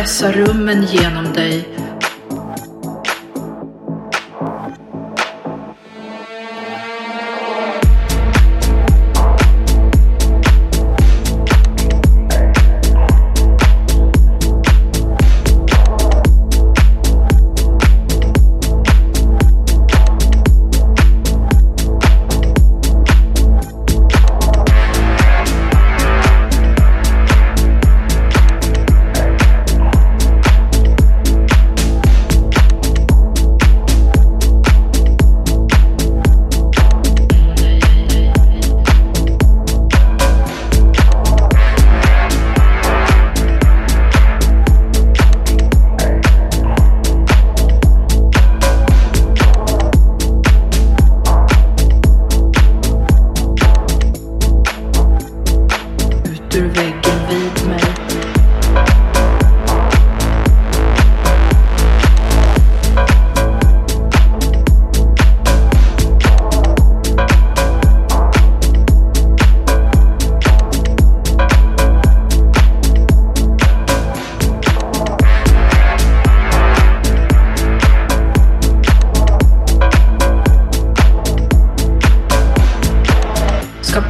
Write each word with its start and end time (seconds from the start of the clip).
pressa 0.00 0.32
rummen 0.32 0.86
genom 0.86 1.32
dig. 1.32 1.79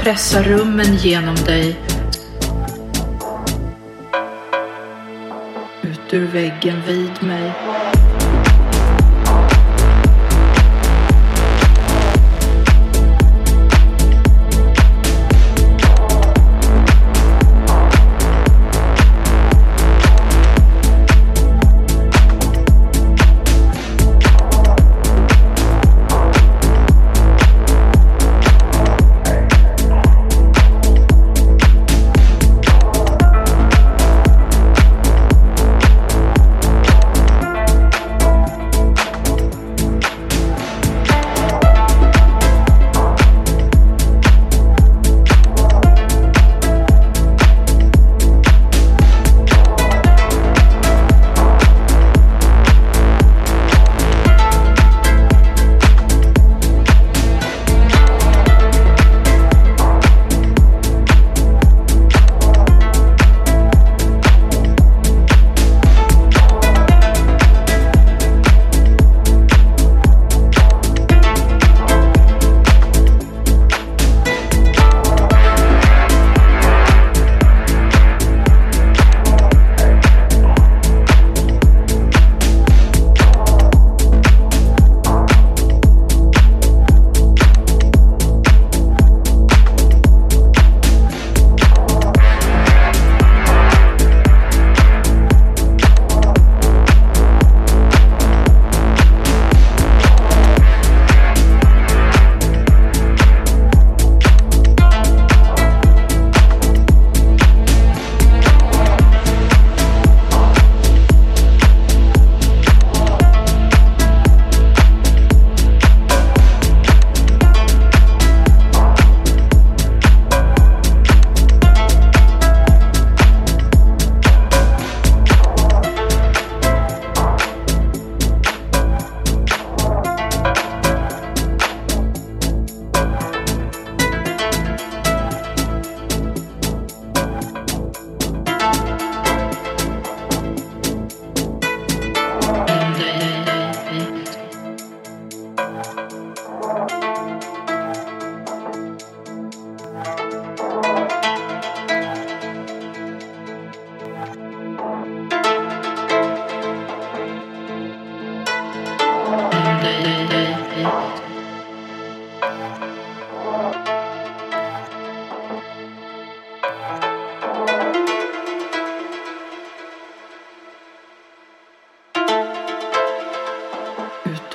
Pressa 0.03 0.43
rummen 0.43 0.97
genom 0.97 1.35
dig. 1.35 1.77
Ut 5.83 6.15
ur 6.15 6.27
väggen 6.27 6.83
vid 6.87 7.23
mig. 7.23 7.53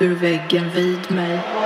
Ur 0.02 0.14
väggen 0.14 0.70
vid 0.74 1.10
mig. 1.10 1.65